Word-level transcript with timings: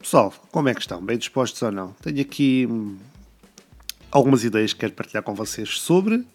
Pessoal, 0.00 0.32
como 0.50 0.66
é 0.70 0.74
que 0.74 0.80
estão? 0.80 1.04
Bem 1.04 1.18
dispostos 1.18 1.60
ou 1.60 1.70
não? 1.70 1.92
Tenho 2.00 2.22
aqui 2.22 2.66
hum, 2.68 2.96
algumas 4.10 4.42
ideias 4.42 4.72
que 4.72 4.80
quero 4.80 4.94
partilhar 4.94 5.22
com 5.22 5.34
vocês 5.34 5.78
sobre 5.78 6.26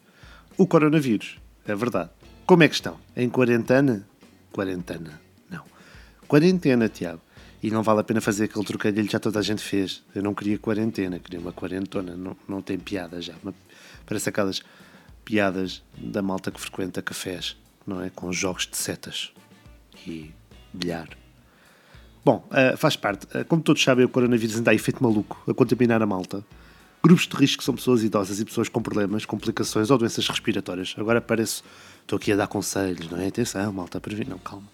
o 0.55 0.67
coronavírus. 0.67 1.39
É 1.65 1.73
verdade. 1.73 2.12
Como 2.46 2.62
é 2.62 2.67
que 2.67 2.75
estão? 2.75 2.99
Em 3.15 3.28
quarentena? 3.28 4.07
Quarentena. 4.51 5.20
Não. 5.49 5.63
Quarentena, 6.28 6.88
Tiago. 6.88 7.20
E 7.62 7.71
não 7.71 7.81
vale 7.81 8.01
a 8.01 8.04
pena 8.04 8.21
fazer 8.21 8.43
aquele 8.43 8.63
trocadilho 8.65 9.08
que 9.08 9.13
já 9.13 9.20
toda 9.20 9.40
a 9.40 9.42
gente 9.42 9.63
fez. 9.63 10.04
Eu 10.13 10.22
não 10.22 10.36
queria 10.36 10.60
quarentena, 10.60 11.18
queria 11.18 11.40
uma 11.40 11.52
quarentona. 11.52 12.16
Não, 12.16 12.38
não 12.47 12.62
tem 12.62 12.78
piada 12.78 13.20
já. 13.20 13.34
Parece 14.06 14.29
aquelas 14.29 14.62
piadas 15.26 15.82
da 15.97 16.22
malta 16.22 16.52
que 16.52 16.62
frequenta 16.62 17.02
cafés, 17.02 17.58
não 17.86 18.00
é? 18.00 18.12
Com 18.12 18.32
jogos 18.32 18.68
de 18.68 18.77
setas 18.77 19.34
e 20.05 20.32
bilhar. 20.72 21.09
Bom, 22.26 22.44
uh, 22.49 22.76
faz 22.76 22.95
parte. 22.95 23.27
Uh, 23.27 23.45
como 23.45 23.62
todos 23.62 23.84
sabem, 23.84 24.03
o 24.03 24.09
coronavírus 24.09 24.58
ainda 24.58 24.71
há 24.71 24.73
efeito 24.73 25.03
maluco 25.03 25.40
a 25.48 25.54
contaminar 25.54 26.02
a 26.02 26.08
malta. 26.08 26.44
Grupos 27.04 27.27
de 27.27 27.38
risco 27.38 27.63
são 27.63 27.76
pessoas 27.76 28.04
idosas 28.04 28.40
e 28.40 28.45
pessoas 28.45 28.67
com 28.67 28.81
problemas, 28.81 29.26
complicações 29.26 29.91
ou 29.91 29.98
doenças 30.00 30.27
respiratórias. 30.27 30.95
Agora 30.98 31.22
parece. 31.22 31.62
Estou 32.02 32.17
aqui 32.17 32.31
a 32.31 32.36
dar 32.36 32.48
conselhos, 32.48 33.09
não 33.12 33.20
é? 33.20 33.27
Atenção, 33.27 33.72
malta, 33.72 34.02
previne. 34.02 34.31
Não, 34.31 34.40
calma. 34.40 34.67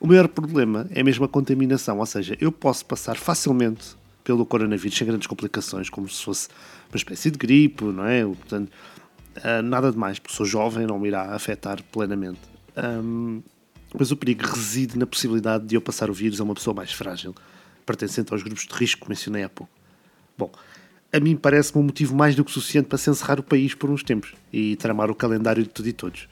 O 0.00 0.06
maior 0.06 0.26
problema 0.26 0.86
é 0.90 1.02
mesmo 1.02 1.24
a 1.26 1.28
contaminação, 1.28 1.98
ou 1.98 2.06
seja, 2.06 2.36
eu 2.40 2.50
posso 2.50 2.84
passar 2.86 3.16
facilmente 3.16 3.94
pelo 4.22 4.44
coronavírus 4.46 4.96
sem 4.96 5.06
grandes 5.06 5.26
complicações, 5.26 5.90
como 5.90 6.08
se 6.08 6.24
fosse 6.24 6.48
uma 6.90 6.96
espécie 6.96 7.30
de 7.30 7.36
gripe, 7.36 7.84
não 7.84 8.06
é? 8.06 8.24
Portanto, 8.24 8.70
uh, 9.36 9.62
nada 9.62 9.92
de 9.92 9.98
mais, 9.98 10.18
porque 10.18 10.34
sou 10.34 10.46
jovem, 10.46 10.86
não 10.86 10.98
me 10.98 11.08
irá 11.08 11.34
afetar 11.34 11.82
plenamente. 11.84 12.40
Um, 12.76 13.42
mas 13.96 14.10
o 14.10 14.16
perigo 14.16 14.44
reside 14.46 14.98
na 14.98 15.06
possibilidade 15.06 15.66
de 15.66 15.74
eu 15.74 15.80
passar 15.80 16.10
o 16.10 16.14
vírus 16.14 16.40
a 16.40 16.44
uma 16.44 16.54
pessoa 16.54 16.74
mais 16.74 16.92
frágil, 16.92 17.34
pertencente 17.86 18.32
aos 18.32 18.42
grupos 18.42 18.66
de 18.66 18.74
risco 18.74 19.02
que 19.02 19.08
mencionei 19.08 19.44
há 19.44 19.48
pouco. 19.48 19.72
Bom, 20.36 20.50
a 21.12 21.20
mim 21.20 21.36
parece-me 21.36 21.80
um 21.80 21.84
motivo 21.84 22.14
mais 22.14 22.34
do 22.34 22.44
que 22.44 22.50
suficiente 22.50 22.88
para 22.88 22.98
se 22.98 23.08
encerrar 23.08 23.38
o 23.38 23.42
país 23.42 23.72
por 23.72 23.88
uns 23.88 24.02
tempos 24.02 24.34
e 24.52 24.74
tramar 24.76 25.10
o 25.10 25.14
calendário 25.14 25.62
de 25.62 25.68
tudo 25.68 25.88
e 25.88 25.92
todos. 25.92 26.28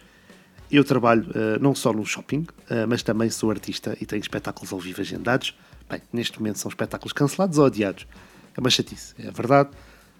Eu 0.70 0.82
trabalho 0.82 1.24
uh, 1.30 1.62
não 1.62 1.74
só 1.74 1.92
no 1.92 2.04
shopping, 2.04 2.40
uh, 2.40 2.88
mas 2.88 3.02
também 3.02 3.30
sou 3.30 3.50
artista 3.50 3.96
e 4.00 4.06
tenho 4.06 4.20
espetáculos 4.20 4.72
ao 4.72 4.80
vivo 4.80 5.00
agendados. 5.00 5.56
Bem, 5.88 6.00
neste 6.12 6.38
momento 6.38 6.58
são 6.58 6.68
espetáculos 6.68 7.12
cancelados 7.12 7.58
ou 7.58 7.66
adiados. 7.66 8.06
É 8.56 8.60
uma 8.60 8.70
chatice, 8.70 9.14
é 9.18 9.30
verdade, 9.30 9.70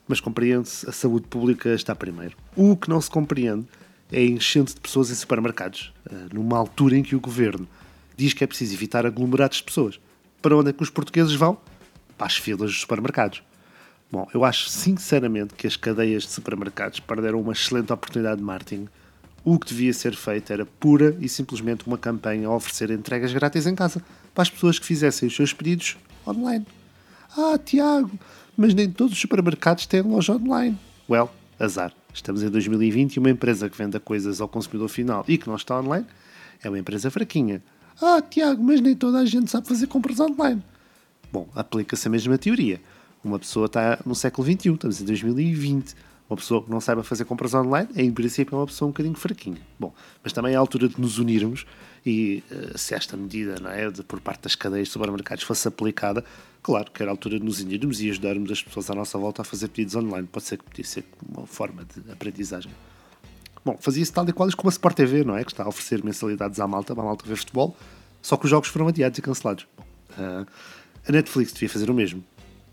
mas 0.07 0.21
compreende-se, 0.21 0.89
a 0.89 0.93
saúde 0.93 1.27
pública 1.27 1.71
está 1.71 1.95
primeiro. 1.95 2.37
O 2.55 2.77
que 2.77 2.89
não 2.89 3.01
se 3.01 3.11
compreende 3.11 3.67
é 4.13 4.23
enchente 4.23 4.75
de 4.75 4.81
pessoas 4.81 5.11
em 5.11 5.15
supermercados, 5.15 5.93
uh, 6.11 6.35
numa 6.35 6.59
altura 6.59 6.97
em 6.97 7.03
que 7.03 7.17
o 7.17 7.21
governo 7.21 7.67
diz 8.17 8.35
que 8.35 8.45
é 8.45 8.47
preciso 8.47 8.75
evitar 8.75 9.07
aglomerados 9.07 9.57
de 9.57 9.65
pessoas. 9.65 9.99
Para 10.41 10.57
onde 10.57 10.71
é 10.71 10.73
que 10.73 10.83
os 10.83 10.91
portugueses 10.91 11.35
vão? 11.35 11.59
Para 12.19 12.27
as 12.27 12.37
filas 12.37 12.71
dos 12.71 12.81
supermercados. 12.81 13.43
Bom, 14.11 14.29
eu 14.35 14.45
acho 14.45 14.69
sinceramente 14.69 15.55
que 15.55 15.67
as 15.67 15.75
cadeias 15.75 16.25
de 16.25 16.29
supermercados 16.29 17.01
perderam 17.01 17.41
uma 17.41 17.53
excelente 17.53 17.93
oportunidade 17.93 18.37
de 18.37 18.43
marketing. 18.43 18.87
O 19.43 19.59
que 19.59 19.69
devia 19.69 19.93
ser 19.95 20.15
feito 20.15 20.53
era 20.53 20.67
pura 20.67 21.17
e 21.19 21.29
simplesmente 21.29 21.87
uma 21.87 21.97
campanha 21.97 22.47
a 22.47 22.55
oferecer 22.55 22.91
entregas 22.91 23.33
grátis 23.33 23.67
em 23.67 23.75
casa 23.75 24.05
para 24.35 24.43
as 24.43 24.51
pessoas 24.51 24.79
que 24.79 24.85
fizessem 24.85 25.27
os 25.27 25.35
seus 25.35 25.55
pedidos 25.55 25.97
online. 26.27 26.67
Ah, 27.37 27.59
Tiago, 27.59 28.11
mas 28.57 28.75
nem 28.75 28.91
todos 28.91 29.15
os 29.15 29.19
supermercados 29.19 29.87
têm 29.87 30.03
loja 30.03 30.35
online. 30.35 30.79
Well, 31.09 31.31
azar. 31.59 31.95
Estamos 32.13 32.43
em 32.43 32.49
2020 32.49 33.15
e 33.15 33.19
uma 33.19 33.31
empresa 33.31 33.69
que 33.69 33.77
venda 33.77 33.99
coisas 33.99 34.41
ao 34.41 34.49
consumidor 34.49 34.89
final 34.89 35.25
e 35.27 35.39
que 35.39 35.49
não 35.49 35.57
está 35.57 35.79
online 35.81 36.07
é 36.63 36.69
uma 36.69 36.79
empresa 36.79 37.11
fraquinha. 37.11 37.63
Ah, 38.01 38.23
Tiago, 38.23 38.63
mas 38.63 38.81
nem 38.81 38.95
toda 38.95 39.19
a 39.19 39.25
gente 39.25 39.51
sabe 39.51 39.69
fazer 39.69 39.87
compras 39.87 40.21
online. 40.21 40.63
Bom, 41.33 41.49
aplica-se 41.55 42.09
a 42.09 42.11
mesma 42.11 42.37
teoria 42.39 42.81
uma 43.25 43.39
pessoa 43.39 43.67
está 43.67 43.99
no 44.05 44.15
século 44.15 44.47
XXI, 44.47 44.73
estamos 44.73 45.01
em 45.01 45.05
2020. 45.05 45.95
Uma 46.29 46.37
pessoa 46.37 46.63
que 46.63 46.71
não 46.71 46.81
saiba 46.81 47.03
fazer 47.03 47.25
compras 47.25 47.53
online, 47.53 47.89
em 47.95 48.11
princípio, 48.11 48.55
é 48.55 48.59
uma 48.59 48.67
pessoa 48.67 48.89
um 48.89 48.93
bocadinho 48.93 49.15
fraquinha. 49.15 49.61
Bom, 49.79 49.93
mas 50.23 50.33
também 50.33 50.55
é 50.55 50.57
a 50.57 50.61
altura 50.61 50.89
de 50.89 51.01
nos 51.01 51.19
unirmos 51.19 51.67
e 52.07 52.43
uh, 52.51 52.79
se 52.79 52.95
esta 52.95 53.17
medida, 53.17 53.57
não 53.61 53.71
é, 53.71 53.91
de, 53.91 54.03
por 54.03 54.21
parte 54.21 54.43
das 54.43 54.55
cadeias 54.55 54.89
de 54.89 54.93
supermercados 54.93 55.45
fosse 55.45 55.69
aplicada, 55.69 56.25
claro 56.63 56.91
que 56.91 57.03
era 57.03 57.11
a 57.11 57.13
altura 57.13 57.39
de 57.39 57.45
nos 57.45 57.61
unirmos 57.61 58.01
e 58.01 58.11
ajudarmos 58.11 58.51
as 58.51 58.63
pessoas 58.63 58.91
à 58.91 58.95
nossa 58.95 59.19
volta 59.19 59.43
a 59.43 59.45
fazer 59.45 59.69
pedidos 59.69 59.95
online. 59.95 60.27
Pode 60.27 60.47
ser 60.47 60.57
que 60.57 60.65
podia 60.65 60.85
ser 60.85 61.05
uma 61.29 61.47
forma 61.47 61.85
de 61.85 62.11
aprendizagem. 62.11 62.73
Bom, 63.65 63.77
fazia-se 63.79 64.13
tal 64.13 64.29
e 64.29 64.33
qual 64.33 64.51
como 64.57 64.69
a 64.69 64.73
Sport 64.73 64.97
TV, 64.97 65.23
não 65.23 65.37
é? 65.37 65.45
Que 65.45 65.53
está 65.53 65.65
a 65.65 65.69
oferecer 65.69 66.03
mensalidades 66.03 66.59
à 66.59 66.67
malta, 66.67 66.95
para 66.95 67.05
a 67.05 67.07
malta 67.07 67.25
ver 67.27 67.37
futebol, 67.37 67.77
só 68.21 68.37
que 68.37 68.45
os 68.45 68.51
jogos 68.51 68.69
foram 68.69 68.89
adiados 68.89 69.19
e 69.19 69.23
cancelados. 69.23 69.67
Bom, 69.77 69.85
uh, 70.19 70.47
a 71.07 71.13
Netflix 71.13 71.53
devia 71.53 71.69
fazer 71.69 71.91
o 71.91 71.95
mesmo. 71.95 72.25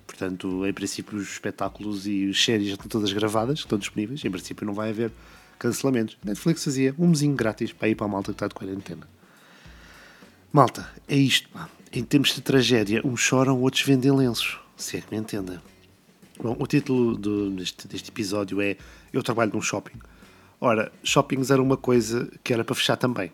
Portanto, 0.09 0.66
em 0.66 0.74
princípio, 0.74 1.20
os 1.20 1.30
espetáculos 1.30 2.08
e 2.08 2.31
as 2.31 2.44
séries 2.44 2.70
estão 2.70 2.88
todas 2.88 3.14
gravadas, 3.14 3.59
estão 3.59 3.78
disponíveis. 3.78 4.25
Em 4.25 4.31
princípio, 4.31 4.66
não 4.66 4.74
vai 4.74 4.90
haver 4.90 5.12
cancelamentos. 5.59 6.18
Netflix 6.24 6.64
fazia 6.64 6.96
um 6.97 7.09
mesinho 7.09 7.36
grátis 7.36 7.72
para 7.72 7.90
ir 7.90 7.96
para 7.96 8.08
a 8.08 8.09
malta 8.09 8.31
que 8.31 8.36
está 8.36 8.48
de 8.48 8.56
quarentena. 8.56 9.08
Malta, 10.52 10.92
é 11.08 11.16
isto, 11.16 11.48
pá. 11.50 11.69
Em 11.94 12.03
tempos 12.03 12.34
de 12.34 12.42
tragédia, 12.42 13.06
uns 13.06 13.19
choram, 13.19 13.62
outros 13.62 13.84
vendem 13.84 14.12
lenços. 14.12 14.59
Se 14.75 14.98
é 14.98 15.02
que 15.02 15.14
me 15.14 15.22
entenda. 15.22 15.62
Bom, 16.42 16.56
o 16.59 16.66
título 16.66 17.16
do, 17.16 17.52
deste, 17.52 17.88
deste 17.88 18.09
episódio 18.09 18.59
é 18.62 18.78
Eu 19.14 19.22
trabalho 19.22 19.52
num 19.53 19.62
shopping. 19.62 20.00
Ora, 20.59 20.92
shoppings 21.03 21.52
era 21.52 21.62
uma 21.62 21.78
coisa 21.78 22.31
que 22.44 22.52
era 22.52 22.64
para 22.64 22.74
fechar 22.74 22.98
também. 22.98 23.31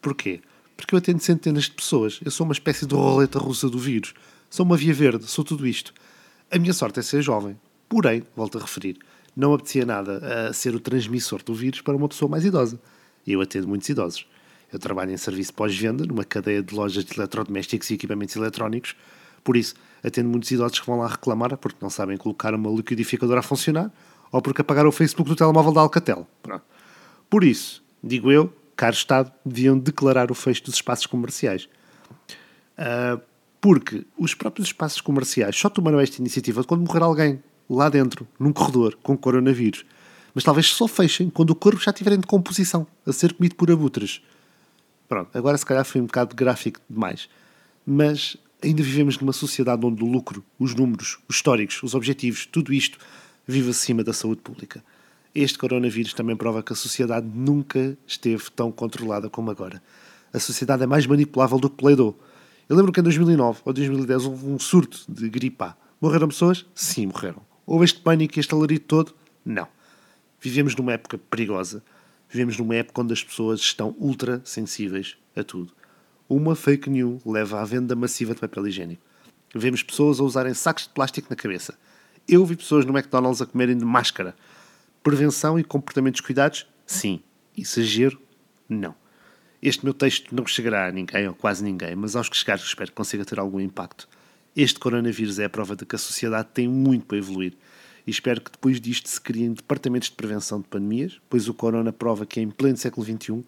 Porquê? 0.00 0.40
Porque 0.74 0.94
eu 0.94 0.98
atendo 0.98 1.22
centenas 1.22 1.64
de 1.64 1.72
pessoas. 1.72 2.18
Eu 2.24 2.30
sou 2.30 2.46
uma 2.46 2.54
espécie 2.54 2.86
de 2.86 2.94
roleta 2.94 3.38
russa 3.38 3.68
do 3.68 3.78
vírus. 3.78 4.14
Sou 4.48 4.64
uma 4.64 4.76
via 4.76 4.94
verde, 4.94 5.26
sou 5.26 5.44
tudo 5.44 5.66
isto. 5.66 5.92
A 6.50 6.58
minha 6.58 6.72
sorte 6.72 7.00
é 7.00 7.02
ser 7.02 7.22
jovem. 7.22 7.58
Porém, 7.88 8.24
volto 8.36 8.58
a 8.58 8.60
referir, 8.60 8.98
não 9.36 9.52
apetecia 9.52 9.84
nada 9.84 10.48
a 10.48 10.52
ser 10.52 10.74
o 10.74 10.80
transmissor 10.80 11.42
do 11.42 11.54
vírus 11.54 11.80
para 11.80 11.96
uma 11.96 12.08
pessoa 12.08 12.30
mais 12.30 12.44
idosa. 12.44 12.80
Eu 13.26 13.40
atendo 13.40 13.66
muitos 13.66 13.88
idosos. 13.88 14.26
Eu 14.72 14.78
trabalho 14.78 15.12
em 15.12 15.16
serviço 15.16 15.54
pós-venda, 15.54 16.04
numa 16.04 16.24
cadeia 16.24 16.62
de 16.62 16.74
lojas 16.74 17.04
de 17.04 17.14
eletrodomésticos 17.16 17.90
e 17.90 17.94
equipamentos 17.94 18.34
eletrónicos. 18.36 18.96
Por 19.42 19.56
isso, 19.56 19.74
atendo 20.02 20.28
muitos 20.28 20.50
idosos 20.50 20.80
que 20.80 20.86
vão 20.86 20.98
lá 20.98 21.08
reclamar 21.08 21.56
porque 21.56 21.78
não 21.80 21.90
sabem 21.90 22.16
colocar 22.16 22.54
uma 22.54 22.70
liquidificadora 22.70 23.40
a 23.40 23.42
funcionar 23.42 23.92
ou 24.32 24.42
porque 24.42 24.62
apagaram 24.62 24.88
o 24.88 24.92
Facebook 24.92 25.28
do 25.28 25.36
telemóvel 25.36 25.72
da 25.72 25.80
Alcatel. 25.80 26.26
Pronto. 26.42 26.64
Por 27.30 27.44
isso, 27.44 27.82
digo 28.02 28.32
eu, 28.32 28.52
caro 28.74 28.94
Estado, 28.94 29.32
deviam 29.44 29.78
declarar 29.78 30.30
o 30.30 30.34
fecho 30.34 30.64
dos 30.64 30.74
espaços 30.74 31.06
comerciais. 31.06 31.68
Uh, 32.76 33.20
porque 33.64 34.04
os 34.18 34.34
próprios 34.34 34.68
espaços 34.68 35.00
comerciais 35.00 35.56
só 35.56 35.70
tomaram 35.70 35.98
esta 35.98 36.20
iniciativa 36.20 36.62
quando 36.64 36.84
morrer 36.86 37.02
alguém 37.02 37.42
lá 37.66 37.88
dentro, 37.88 38.28
num 38.38 38.52
corredor, 38.52 38.94
com 39.02 39.16
coronavírus. 39.16 39.86
Mas 40.34 40.44
talvez 40.44 40.66
só 40.66 40.86
fechem 40.86 41.30
quando 41.30 41.48
o 41.48 41.54
corpo 41.54 41.80
já 41.80 41.90
estiver 41.90 42.12
em 42.12 42.20
decomposição, 42.20 42.86
a 43.06 43.10
ser 43.10 43.32
comido 43.32 43.54
por 43.54 43.70
abutres. 43.70 44.20
Pronto, 45.08 45.30
agora 45.32 45.56
se 45.56 45.64
calhar 45.64 45.82
foi 45.82 46.02
um 46.02 46.04
bocado 46.04 46.36
gráfico 46.36 46.78
demais. 46.90 47.26
Mas 47.86 48.36
ainda 48.62 48.82
vivemos 48.82 49.18
numa 49.18 49.32
sociedade 49.32 49.86
onde 49.86 50.04
o 50.04 50.06
lucro, 50.06 50.44
os 50.58 50.74
números, 50.74 51.18
os 51.26 51.36
históricos, 51.36 51.82
os 51.82 51.94
objetivos, 51.94 52.44
tudo 52.44 52.70
isto 52.70 52.98
vive 53.46 53.70
acima 53.70 54.04
da 54.04 54.12
saúde 54.12 54.42
pública. 54.42 54.84
Este 55.34 55.56
coronavírus 55.56 56.12
também 56.12 56.36
prova 56.36 56.62
que 56.62 56.74
a 56.74 56.76
sociedade 56.76 57.26
nunca 57.34 57.96
esteve 58.06 58.44
tão 58.54 58.70
controlada 58.70 59.30
como 59.30 59.50
agora. 59.50 59.82
A 60.34 60.38
sociedade 60.38 60.82
é 60.82 60.86
mais 60.86 61.06
manipulável 61.06 61.58
do 61.58 61.70
que 61.70 61.76
Play 61.76 61.96
Doh 61.96 62.14
eu 62.68 62.76
lembro 62.76 62.92
que 62.92 63.00
em 63.00 63.02
2009 63.02 63.60
ou 63.64 63.72
2010 63.72 64.24
houve 64.26 64.46
um 64.46 64.58
surto 64.58 65.04
de 65.08 65.28
gripe 65.28 65.62
A. 65.62 65.76
Morreram 66.00 66.28
pessoas? 66.28 66.64
Sim, 66.74 67.06
morreram. 67.06 67.42
Houve 67.66 67.84
este 67.84 68.00
pânico 68.00 68.38
e 68.38 68.40
este 68.40 68.54
alarido 68.54 68.84
todo? 68.84 69.14
Não. 69.44 69.68
Vivemos 70.40 70.74
numa 70.74 70.92
época 70.92 71.18
perigosa. 71.18 71.82
Vivemos 72.28 72.58
numa 72.58 72.74
época 72.74 73.02
onde 73.02 73.12
as 73.12 73.22
pessoas 73.22 73.60
estão 73.60 73.94
ultra 73.98 74.40
sensíveis 74.44 75.16
a 75.36 75.44
tudo. 75.44 75.72
Uma 76.28 76.56
fake 76.56 76.88
news 76.88 77.22
leva 77.24 77.60
à 77.60 77.64
venda 77.64 77.94
massiva 77.94 78.34
de 78.34 78.40
papel 78.40 78.66
higiênico. 78.66 79.02
Vemos 79.54 79.82
pessoas 79.82 80.18
a 80.18 80.24
usarem 80.24 80.54
sacos 80.54 80.84
de 80.84 80.90
plástico 80.90 81.28
na 81.30 81.36
cabeça. 81.36 81.78
Eu 82.26 82.44
vi 82.44 82.56
pessoas 82.56 82.84
no 82.84 82.96
McDonald's 82.96 83.42
a 83.42 83.46
comerem 83.46 83.76
de 83.76 83.84
máscara. 83.84 84.34
Prevenção 85.02 85.58
e 85.58 85.64
comportamentos 85.64 86.22
cuidados? 86.22 86.66
Sim. 86.86 87.20
Exagero? 87.56 88.18
Não. 88.68 88.94
Este 89.66 89.82
meu 89.82 89.94
texto 89.94 90.34
não 90.34 90.46
chegará 90.46 90.88
a 90.88 90.92
ninguém, 90.92 91.26
ou 91.26 91.32
quase 91.32 91.64
ninguém, 91.64 91.96
mas 91.96 92.14
aos 92.14 92.28
que 92.28 92.36
chegar 92.36 92.56
espero 92.56 92.90
que 92.90 92.96
consiga 92.96 93.24
ter 93.24 93.40
algum 93.40 93.58
impacto. 93.58 94.06
Este 94.54 94.78
coronavírus 94.78 95.38
é 95.38 95.46
a 95.46 95.48
prova 95.48 95.74
de 95.74 95.86
que 95.86 95.96
a 95.96 95.98
sociedade 95.98 96.48
tem 96.52 96.68
muito 96.68 97.06
para 97.06 97.16
evoluir 97.16 97.56
e 98.06 98.10
espero 98.10 98.42
que 98.42 98.52
depois 98.52 98.78
disto 98.78 99.08
se 99.08 99.18
criem 99.18 99.54
departamentos 99.54 100.10
de 100.10 100.16
prevenção 100.16 100.60
de 100.60 100.68
pandemias, 100.68 101.18
pois 101.30 101.48
o 101.48 101.54
corona 101.54 101.94
prova 101.94 102.26
que 102.26 102.42
em 102.42 102.50
pleno 102.50 102.76
século 102.76 103.06
XXI 103.06 103.42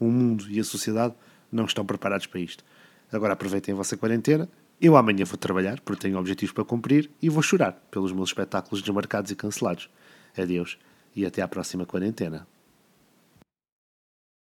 o 0.00 0.06
mundo 0.06 0.50
e 0.50 0.58
a 0.58 0.64
sociedade 0.64 1.14
não 1.52 1.66
estão 1.66 1.86
preparados 1.86 2.26
para 2.26 2.40
isto. 2.40 2.64
Agora 3.12 3.34
aproveitem 3.34 3.72
a 3.72 3.76
vossa 3.76 3.96
quarentena. 3.96 4.48
Eu 4.80 4.96
amanhã 4.96 5.24
vou 5.24 5.38
trabalhar, 5.38 5.78
porque 5.82 6.02
tenho 6.02 6.18
objetivos 6.18 6.52
para 6.52 6.64
cumprir, 6.64 7.08
e 7.22 7.28
vou 7.28 7.44
chorar 7.44 7.74
pelos 7.92 8.10
meus 8.10 8.30
espetáculos 8.30 8.82
desmarcados 8.82 9.30
e 9.30 9.36
cancelados. 9.36 9.88
Adeus 10.36 10.76
e 11.14 11.24
até 11.24 11.42
à 11.42 11.46
próxima 11.46 11.86
quarentena. 11.86 12.44